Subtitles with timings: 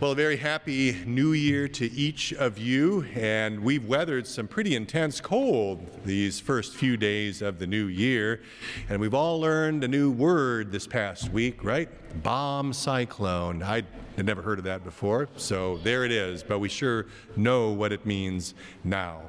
[0.00, 3.04] Well, a very happy new year to each of you.
[3.16, 8.40] And we've weathered some pretty intense cold these first few days of the new year.
[8.88, 11.88] And we've all learned a new word this past week, right?
[12.22, 13.60] Bomb cyclone.
[13.60, 13.82] I
[14.14, 15.28] had never heard of that before.
[15.34, 16.44] So there it is.
[16.44, 18.54] But we sure know what it means
[18.84, 19.22] now.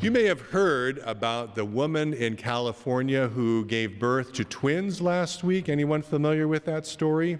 [0.00, 5.44] You may have heard about the woman in California who gave birth to twins last
[5.44, 5.68] week.
[5.68, 7.38] Anyone familiar with that story?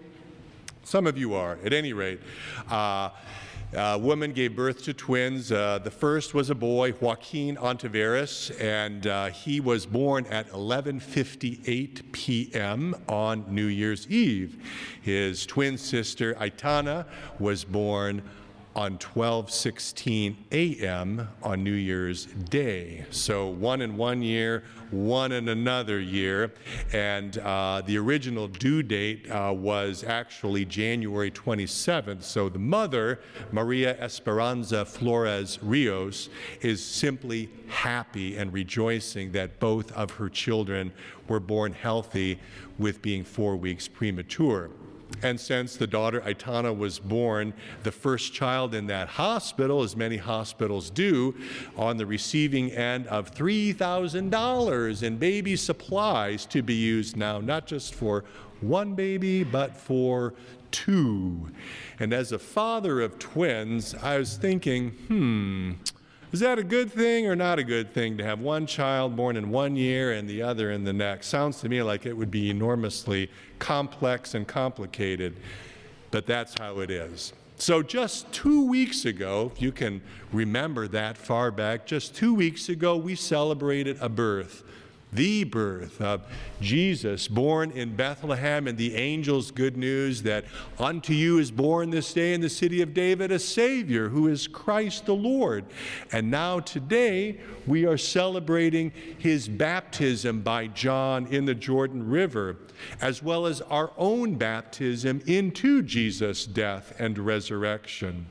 [0.84, 2.20] Some of you are, at any rate.
[2.70, 3.10] Uh,
[3.72, 5.52] a woman gave birth to twins.
[5.52, 12.10] Uh, the first was a boy, Joaquin Ontiveros, and uh, he was born at 11:58
[12.10, 12.96] p.m.
[13.08, 14.56] on New Year's Eve.
[15.00, 17.06] His twin sister, Aitana,
[17.38, 18.22] was born
[18.74, 21.28] on 12:16 a.m.
[21.42, 23.04] on New Year's Day.
[23.10, 26.52] So one in one year, one in another year,
[26.92, 32.22] and uh, the original due date uh, was actually January 27th.
[32.22, 33.20] So the mother,
[33.52, 36.28] Maria Esperanza Flores Rios,
[36.60, 40.92] is simply happy and rejoicing that both of her children
[41.28, 42.38] were born healthy,
[42.78, 44.70] with being four weeks premature.
[45.22, 50.16] And since the daughter Aitana was born, the first child in that hospital, as many
[50.16, 51.34] hospitals do,
[51.76, 57.94] on the receiving end of $3,000 in baby supplies to be used now, not just
[57.94, 58.24] for
[58.60, 60.34] one baby, but for
[60.70, 61.48] two.
[61.98, 65.72] And as a father of twins, I was thinking, hmm,
[66.32, 69.36] is that a good thing or not a good thing to have one child born
[69.36, 71.26] in one year and the other in the next?
[71.26, 75.36] Sounds to me like it would be enormously complex and complicated,
[76.10, 77.32] but that's how it is.
[77.56, 80.00] So, just two weeks ago, if you can
[80.32, 84.62] remember that far back, just two weeks ago, we celebrated a birth
[85.12, 86.24] the birth of
[86.60, 90.44] Jesus, born in Bethlehem, and the angel's good news that
[90.78, 94.46] unto you is born this day in the city of David a Savior who is
[94.46, 95.64] Christ the Lord.
[96.12, 102.56] And now today we are celebrating his baptism by John in the Jordan River,
[103.00, 108.26] as well as our own baptism into Jesus' death and resurrection.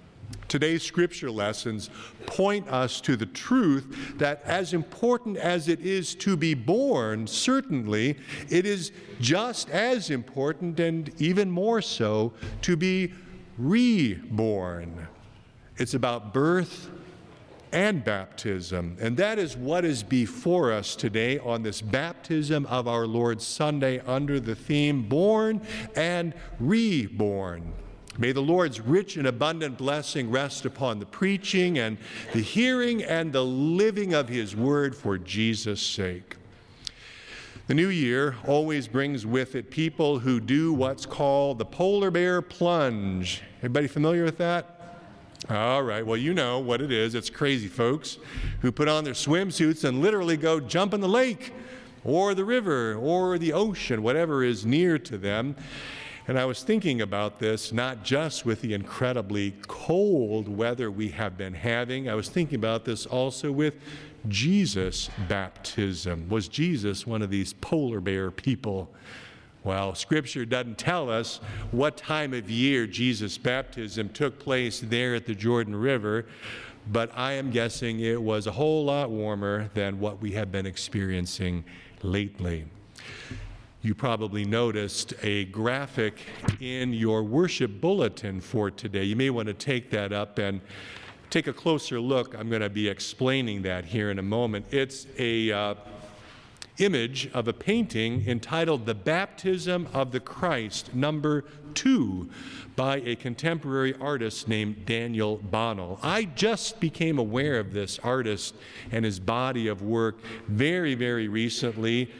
[0.47, 1.89] Today's scripture lessons
[2.25, 8.17] point us to the truth that, as important as it is to be born, certainly,
[8.49, 13.13] it is just as important and even more so to be
[13.57, 15.07] reborn.
[15.77, 16.89] It's about birth
[17.71, 18.97] and baptism.
[18.99, 23.99] And that is what is before us today on this baptism of our Lord Sunday
[23.99, 25.61] under the theme Born
[25.95, 27.73] and Reborn.
[28.19, 31.97] May the Lord's rich and abundant blessing rest upon the preaching and
[32.33, 36.35] the hearing and the living of his word for Jesus' sake.
[37.67, 42.41] The new year always brings with it people who do what's called the polar bear
[42.41, 43.41] plunge.
[43.59, 44.97] Everybody familiar with that?
[45.49, 47.15] All right, well, you know what it is.
[47.15, 48.17] It's crazy folks
[48.61, 51.53] who put on their swimsuits and literally go jump in the lake
[52.03, 55.55] or the river or the ocean, whatever is near to them.
[56.29, 61.39] And I was thinking about this not just with the incredibly cold weather we have
[61.39, 63.77] been having, I was thinking about this also with
[64.27, 66.29] Jesus' baptism.
[66.29, 68.91] Was Jesus one of these polar bear people?
[69.63, 71.37] Well, Scripture doesn't tell us
[71.71, 76.27] what time of year Jesus' baptism took place there at the Jordan River,
[76.91, 80.67] but I am guessing it was a whole lot warmer than what we have been
[80.67, 81.63] experiencing
[82.03, 82.65] lately
[83.81, 86.19] you probably noticed a graphic
[86.59, 89.03] in your worship bulletin for today.
[89.05, 90.59] You may want to take that up and
[91.29, 92.35] take a closer look.
[92.37, 94.65] I'm going to be explaining that here in a moment.
[94.71, 95.75] It's a uh,
[96.77, 102.29] image of a painting entitled The Baptism of the Christ, number two,
[102.75, 105.99] by a contemporary artist named Daniel Bonnell.
[106.01, 108.55] I just became aware of this artist
[108.91, 112.11] and his body of work very, very recently,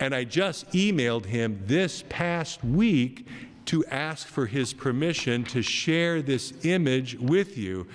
[0.00, 3.26] and I just emailed him this past week
[3.66, 7.86] to ask for his permission to share this image with you.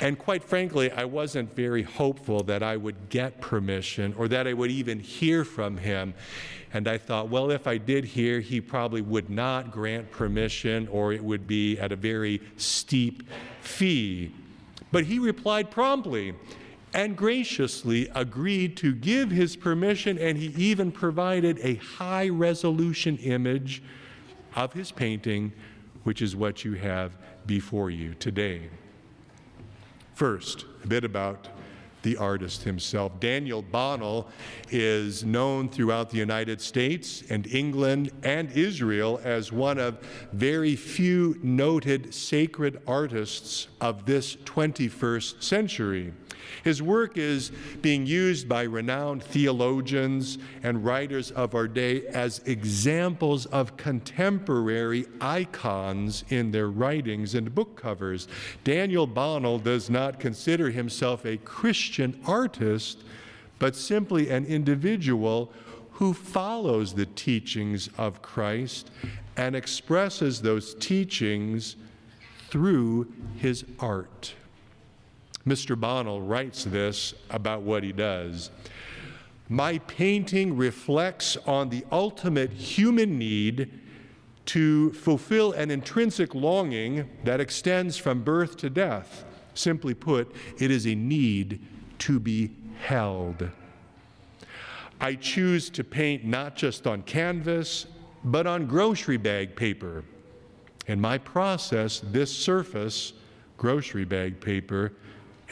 [0.00, 4.52] And quite frankly, I wasn't very hopeful that I would get permission or that I
[4.52, 6.14] would even hear from him.
[6.72, 11.12] And I thought, well, if I did hear, he probably would not grant permission or
[11.12, 13.22] it would be at a very steep
[13.60, 14.32] fee.
[14.92, 16.34] But he replied promptly
[16.92, 23.82] and graciously agreed to give his permission, and he even provided a high resolution image
[24.56, 25.52] of his painting,
[26.04, 27.16] which is what you have
[27.46, 28.68] before you today.
[30.14, 31.48] First, a bit about
[32.02, 33.20] the artist himself.
[33.20, 34.28] Daniel Bonnell
[34.70, 39.98] is known throughout the United States and England and Israel as one of
[40.32, 46.12] very few noted sacred artists of this 21st century.
[46.64, 47.50] His work is
[47.82, 56.24] being used by renowned theologians and writers of our day as examples of contemporary icons
[56.28, 58.28] in their writings and book covers.
[58.64, 63.04] Daniel Bonnell does not consider himself a Christian artist,
[63.58, 65.52] but simply an individual
[65.92, 68.90] who follows the teachings of Christ
[69.36, 71.76] and expresses those teachings
[72.48, 74.34] through his art.
[75.46, 75.78] Mr.
[75.78, 78.50] Bonnell writes this about what he does.
[79.48, 83.70] My painting reflects on the ultimate human need
[84.46, 89.24] to fulfill an intrinsic longing that extends from birth to death.
[89.54, 91.60] Simply put, it is a need
[91.98, 92.50] to be
[92.80, 93.48] held.
[95.00, 97.86] I choose to paint not just on canvas,
[98.22, 100.04] but on grocery bag paper.
[100.86, 103.14] In my process, this surface,
[103.56, 104.92] grocery bag paper,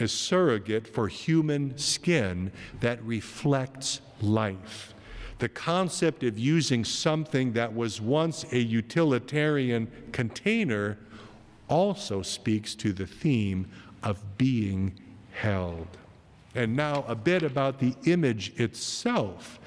[0.01, 4.95] is surrogate for human skin that reflects life.
[5.39, 10.99] The concept of using something that was once a utilitarian container
[11.69, 13.69] also speaks to the theme
[14.03, 14.99] of being
[15.33, 15.87] held.
[16.55, 19.61] And now, a bit about the image itself.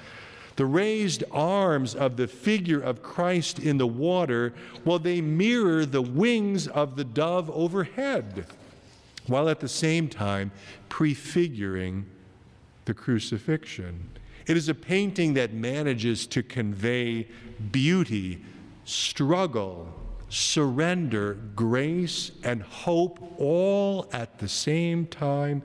[0.56, 4.52] The raised arms of the figure of Christ in the water,
[4.84, 8.44] well, they mirror the wings of the dove overhead
[9.26, 10.50] while at the same time
[10.88, 12.06] prefiguring
[12.84, 14.10] the crucifixion.
[14.46, 17.28] It is a painting that manages to convey
[17.70, 18.44] beauty,
[18.84, 19.88] struggle,
[20.28, 25.62] surrender, grace, and hope all at the same time,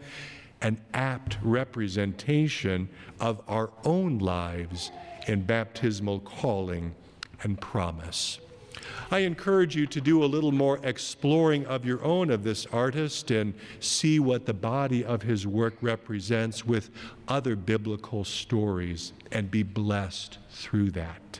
[0.61, 2.89] an apt representation
[3.19, 4.91] of our own lives
[5.27, 6.93] in baptismal calling
[7.43, 8.39] and promise.
[9.11, 13.31] I encourage you to do a little more exploring of your own of this artist
[13.31, 16.89] and see what the body of his work represents with
[17.27, 21.39] other biblical stories and be blessed through that.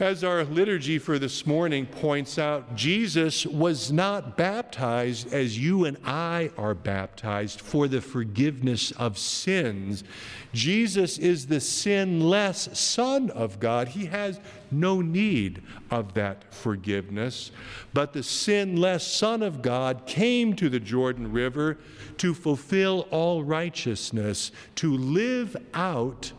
[0.00, 5.96] As our liturgy for this morning points out, Jesus was not baptized as you and
[6.04, 10.02] I are baptized for the forgiveness of sins.
[10.52, 13.86] Jesus is the sinless Son of God.
[13.86, 14.40] He has
[14.72, 15.62] no need
[15.92, 17.52] of that forgiveness.
[17.92, 21.78] But the sinless Son of God came to the Jordan River
[22.18, 26.32] to fulfill all righteousness, to live out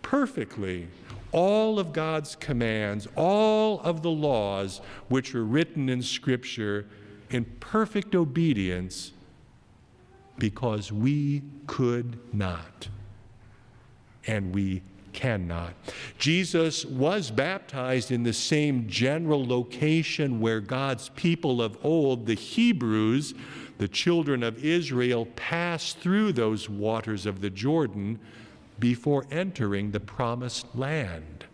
[0.00, 0.88] perfectly
[1.32, 6.86] all of God's commands, all of the laws which are written in Scripture
[7.30, 9.12] in perfect obedience
[10.38, 12.88] because we could not
[14.26, 14.82] and we
[15.12, 15.74] cannot.
[16.18, 23.34] Jesus was baptized in the same general location where God's people of old, the Hebrews,
[23.78, 28.18] the children of Israel, passed through those waters of the Jordan
[28.78, 31.46] before entering the promised land.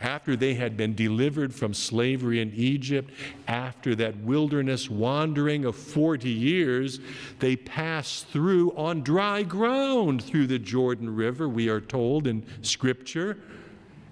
[0.00, 3.10] After they had been delivered from slavery in Egypt,
[3.46, 7.00] after that wilderness wandering of 40 years,
[7.38, 13.36] they passed through on dry ground through the Jordan River, we are told in Scripture.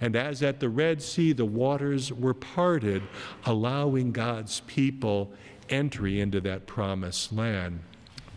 [0.01, 3.03] And as at the Red Sea, the waters were parted,
[3.47, 5.33] allowing God's people
[5.70, 7.81] entry into that promised land.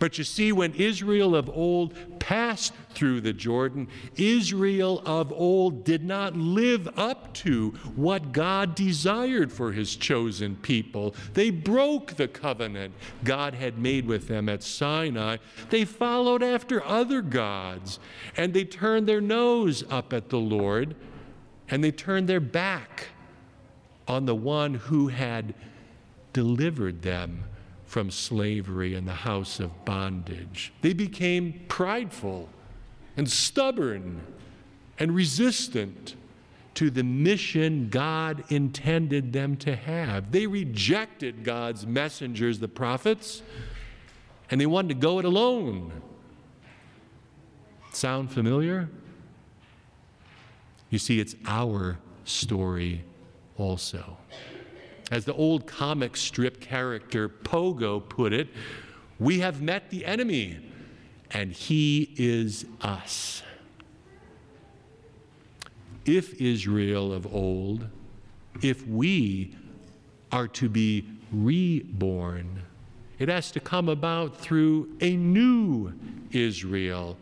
[0.01, 6.03] But you see, when Israel of old passed through the Jordan, Israel of old did
[6.03, 11.13] not live up to what God desired for his chosen people.
[11.36, 15.38] They broke the covenant God had made with them at Sinai.
[15.70, 18.00] They followed after other gods,
[18.36, 20.96] and they turned their nose up at the Lord,
[21.70, 23.10] and they turned their back
[24.08, 25.53] on the one who had
[26.34, 27.43] delivered them
[27.91, 30.71] from slavery and the house of bondage.
[30.79, 32.48] They became prideful
[33.17, 34.21] and stubborn
[34.98, 36.15] and resistant
[36.75, 40.31] to the mission God intended them to have.
[40.31, 43.41] They rejected God's messengers, the prophets,
[44.50, 45.91] and they wanted to go it alone.
[47.91, 48.89] Sound familiar?
[50.89, 53.03] You see, it's our story
[53.57, 54.15] also.
[55.11, 58.47] As the old comic strip character Pogo put it,
[59.19, 60.57] we have met the enemy,
[61.29, 63.43] and he is us.
[66.05, 67.87] If Israel of old,
[68.63, 69.55] if we
[70.31, 72.63] are to be reborn,
[73.21, 75.93] It has to come about through a new
[76.31, 77.17] Israel,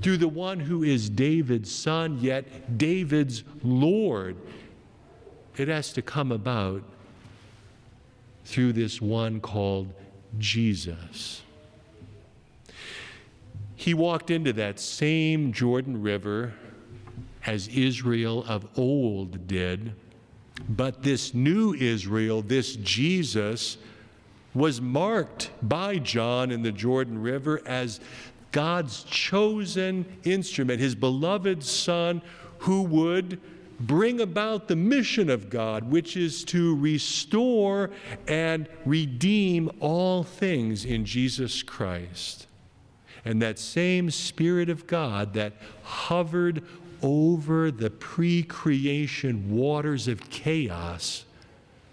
[0.00, 4.38] through the one who is David's son, yet David's Lord.
[5.58, 6.82] It has to come about
[8.44, 9.92] through this one called
[10.38, 11.42] Jesus.
[13.74, 16.52] He walked into that same Jordan River
[17.44, 19.92] as Israel of old did,
[20.68, 23.78] but this new Israel, this Jesus,
[24.54, 28.00] was marked by John in the Jordan River as
[28.52, 32.22] God's chosen instrument, his beloved Son,
[32.58, 33.40] who would
[33.80, 37.90] bring about the mission of God, which is to restore
[38.28, 42.46] and redeem all things in Jesus Christ.
[43.24, 45.52] And that same Spirit of God that
[45.82, 46.62] hovered
[47.02, 51.24] over the pre creation waters of chaos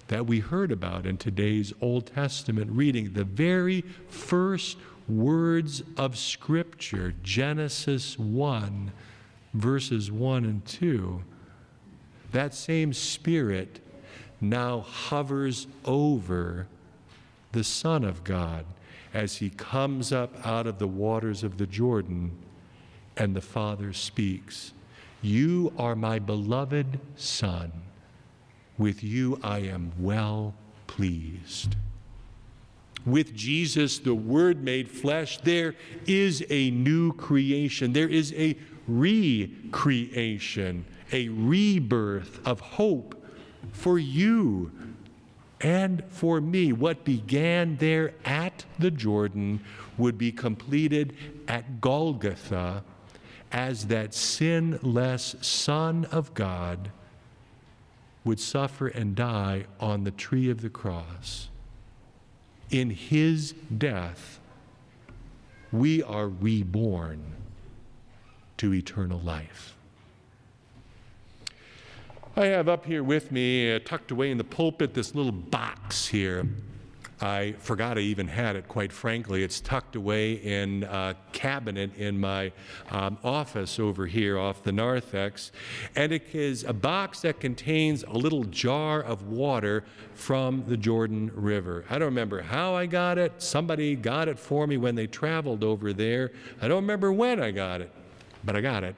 [0.08, 7.14] that we heard about in today's Old Testament reading, the very first words of Scripture,
[7.24, 8.92] Genesis 1,
[9.54, 11.24] verses 1 and 2,
[12.32, 13.80] that same Spirit
[14.42, 16.68] now hovers over
[17.52, 18.66] the Son of God
[19.14, 22.32] as he comes up out of the waters of the Jordan
[23.18, 24.74] and the Father speaks.
[25.22, 27.72] You are my beloved Son
[28.80, 30.56] with you I am well
[30.88, 31.76] pleased.
[33.06, 35.76] With Jesus, the Word made flesh, there
[36.08, 37.94] is a new creation.
[37.94, 38.58] There is a
[38.88, 43.16] recreation, a rebirth of hope
[43.72, 44.72] for you
[45.62, 46.72] and for me.
[46.74, 49.62] What began there at the Jordan
[49.98, 51.16] would be completed
[51.48, 52.84] at Golgotha
[53.52, 56.92] as that sinless Son of God
[58.24, 61.50] would suffer and die on the tree of the cross.
[62.70, 64.40] In his death,
[65.72, 67.34] we are reborn
[68.58, 69.76] to eternal life.
[72.40, 76.08] I have up here with me, uh, tucked away in the pulpit, this little box
[76.08, 76.48] here
[77.22, 79.44] I forgot I even had it, quite frankly.
[79.44, 82.52] It's tucked away in a cabinet in my
[82.92, 85.52] um, office over here off the narthex.
[85.96, 91.30] And it is a box that contains a little jar of water from the Jordan
[91.34, 91.84] River.
[91.90, 93.42] I don't remember how I got it.
[93.42, 96.32] Somebody got it for me when they traveled over there.
[96.62, 97.92] I don't remember when I got it,
[98.46, 98.96] but I got it.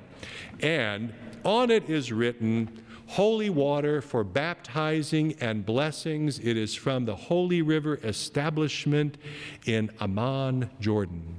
[0.59, 1.11] And
[1.43, 6.39] on it is written, holy water for baptizing and blessings.
[6.39, 9.17] It is from the Holy River establishment
[9.65, 11.35] in Amman, Jordan.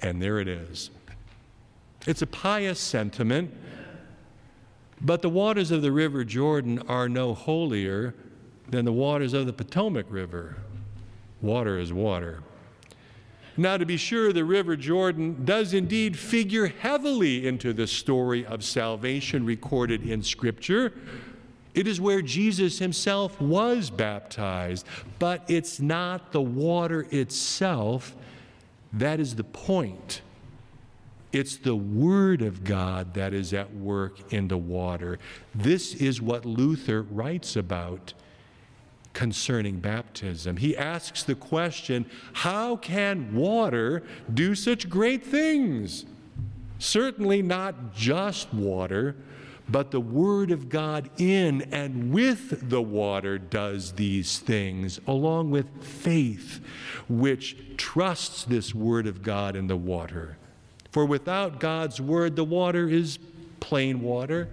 [0.00, 0.90] And there it is.
[2.06, 3.54] It's a pious sentiment,
[5.02, 8.14] but the waters of the River Jordan are no holier
[8.70, 10.56] than the waters of the Potomac River.
[11.42, 12.42] Water is water.
[13.58, 18.62] Now, to be sure, the River Jordan does indeed figure heavily into the story of
[18.62, 20.92] salvation recorded in Scripture.
[21.74, 24.86] It is where Jesus himself was baptized,
[25.18, 28.14] but it's not the water itself
[28.92, 30.22] that is the point.
[31.32, 35.18] It's the Word of God that is at work in the water.
[35.54, 38.14] This is what Luther writes about
[39.18, 40.56] concerning baptism.
[40.56, 46.06] He asks the question how can water do such great things?
[46.78, 49.16] Certainly not just water,
[49.68, 55.82] but the Word of God in and with the water does these things, along with
[55.82, 56.60] faith,
[57.08, 60.38] which trusts this Word of God in the water.
[60.92, 63.18] For without God's Word, the water is
[63.58, 64.48] plain water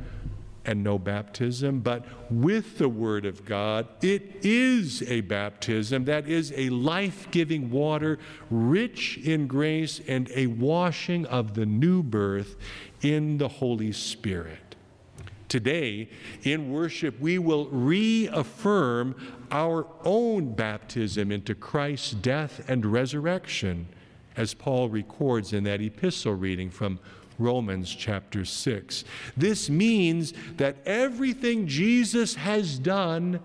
[0.65, 6.53] and no baptism, but with the Word of God, it is a baptism that is
[6.55, 8.19] a life giving water,
[8.49, 12.55] rich in grace, and a washing of the new birth
[13.01, 14.75] in the Holy Spirit.
[15.47, 16.09] Today,
[16.43, 19.15] in worship, we will reaffirm
[19.51, 23.87] our own baptism into Christ's death and resurrection,
[24.35, 26.99] as Paul records in that epistle reading from
[27.37, 29.03] Romans chapter 6.
[29.35, 33.39] This means that everything Jesus has done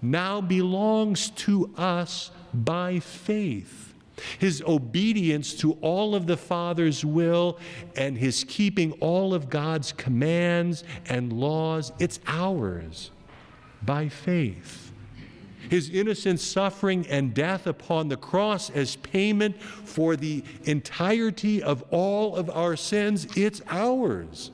[0.00, 3.94] now belongs to us by faith.
[4.38, 7.58] His obedience to all of the Father's will
[7.94, 13.10] and his keeping all of God's commands and laws, it's ours
[13.82, 14.87] by faith
[15.70, 22.36] his innocent suffering and death upon the cross as payment for the entirety of all
[22.36, 24.50] of our sins, it's ours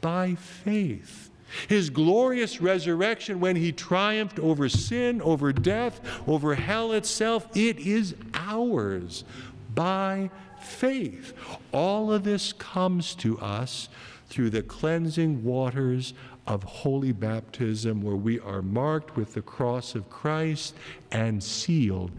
[0.00, 1.30] by faith.
[1.68, 8.14] His glorious resurrection when he triumphed over sin, over death, over hell itself, it is
[8.34, 9.24] ours
[9.74, 10.30] by
[10.60, 11.34] faith.
[11.72, 13.88] All of this comes to us
[14.28, 16.14] through the cleansing waters
[16.46, 20.74] of holy baptism, where we are marked with the cross of Christ
[21.10, 22.10] and sealed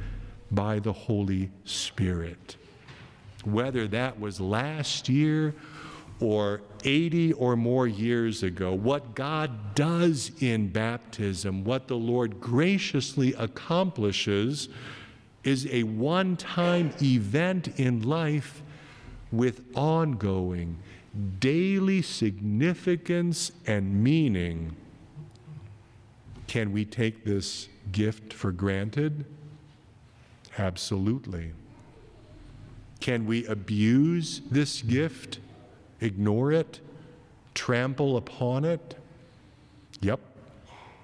[0.52, 2.56] by the Holy Spirit.
[3.44, 5.54] Whether that was last year
[6.20, 13.34] or 80 or more years ago, what God does in baptism, what the Lord graciously
[13.34, 14.70] accomplishes,
[15.44, 18.62] is a one time event in life
[19.32, 20.78] with ongoing,
[21.40, 24.76] daily significance and meaning.
[26.48, 29.26] Can we take this gift for granted?
[30.58, 31.54] Absolutely.
[33.00, 35.40] Can we abuse this gift,
[36.00, 36.80] ignore it,
[37.54, 38.96] trample upon it?
[40.02, 40.20] Yep.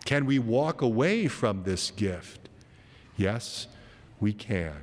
[0.05, 2.49] Can we walk away from this gift?
[3.17, 3.67] Yes,
[4.19, 4.81] we can.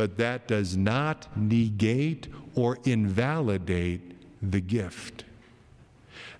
[0.00, 4.00] But that does not negate or invalidate
[4.40, 5.24] the gift.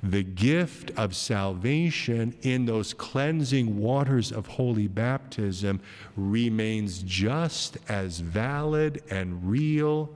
[0.02, 5.83] The gift of salvation in those cleansing waters of holy baptism
[6.17, 10.09] remains just as valid and real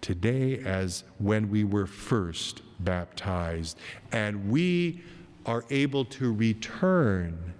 [0.00, 3.78] today as when we were first baptized.
[4.10, 5.04] And we
[5.46, 7.54] are able to return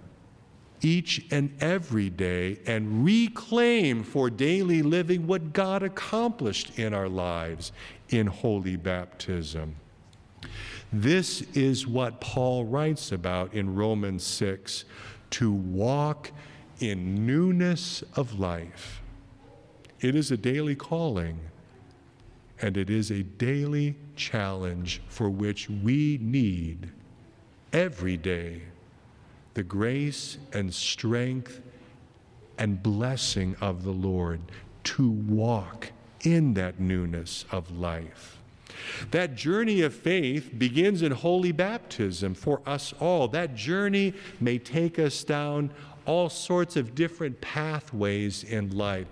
[0.81, 7.71] each and every day and reclaim for daily living what God accomplished in our lives
[8.09, 9.75] in holy baptism.
[10.93, 14.85] This is what Paul writes about in Romans 6
[15.31, 16.31] to walk
[16.79, 19.01] in newness of life.
[19.99, 21.39] It is a daily calling,
[22.61, 26.91] and it is a daily challenge for which we need
[27.73, 28.61] every day
[29.57, 31.61] the grace and strength
[32.59, 34.39] and blessing of the Lord
[34.83, 38.37] to walk in that newness of life.
[39.09, 43.27] That journey of faith begins in holy baptism for us all.
[43.29, 45.71] That journey may take us down
[46.05, 49.07] all sorts of different pathways in life,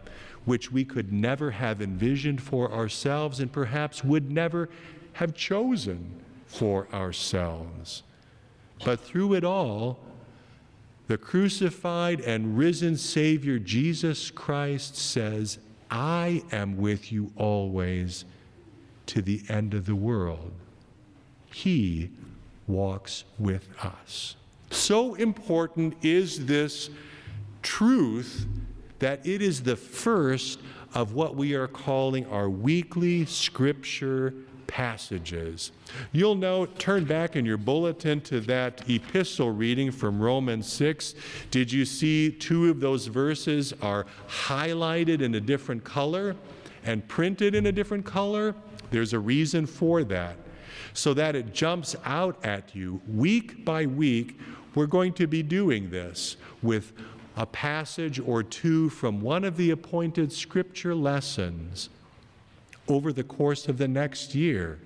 [0.45, 4.69] which we could never have envisioned for ourselves and perhaps would never
[5.13, 8.03] have chosen for ourselves.
[8.83, 9.97] But through it all,
[11.07, 15.59] the crucified and risen Savior Jesus Christ says,
[15.91, 18.25] I am with you always
[19.07, 20.51] to the end of the world.
[21.53, 22.09] He
[22.67, 24.35] walks with us.
[24.71, 26.89] So important is this
[27.61, 28.47] truth
[28.99, 30.59] that it is the first
[30.93, 34.33] of what we are calling our weekly scripture
[34.67, 35.71] passages.
[36.11, 41.15] You'll note, turn back in your bulletin to that epistle reading from Romans 6.
[41.51, 46.35] Did you see two of those verses are highlighted in a different color
[46.83, 48.55] and printed in a different color?
[48.91, 50.37] There's a reason for that.
[50.93, 54.39] So that it jumps out at you week by week.
[54.75, 56.93] We're going to be doing this with
[57.37, 61.89] a passage or two from one of the appointed scripture lessons
[62.87, 64.79] over the course of the next year.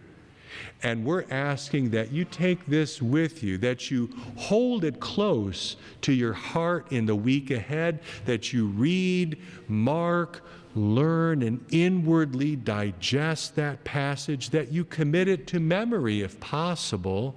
[0.82, 6.14] And we're asking that you take this with you, that you hold it close to
[6.14, 10.44] your heart in the week ahead, that you read, mark,
[10.76, 17.36] learn, and inwardly digest that passage, that you commit it to memory if possible,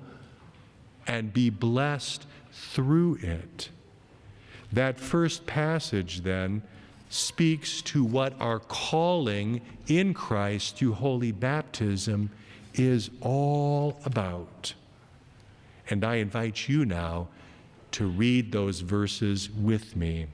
[1.06, 3.70] and be blessed through it.
[4.72, 6.62] That first passage, then,
[7.12, 12.30] speaks to what our calling in Christ through holy baptism
[12.72, 14.72] is all about.
[15.90, 17.28] And I invite you now
[17.92, 20.26] to read those verses with me.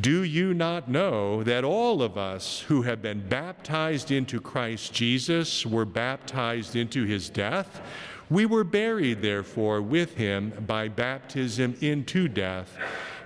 [0.00, 5.64] Do you not know that all of us who have been baptized into Christ Jesus
[5.64, 7.80] were baptized into his death?
[8.28, 12.76] We were buried, therefore, with him by baptism into death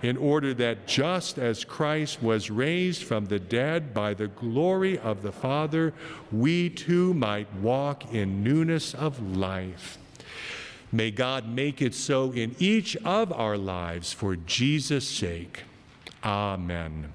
[0.03, 5.23] in order that just as Christ was raised from the dead by the glory of
[5.23, 5.93] the Father,
[6.33, 9.99] we too might walk in newness of life.
[10.93, 15.63] May God make it so in each of our lives for Jesus' sake.
[16.25, 17.13] Amen.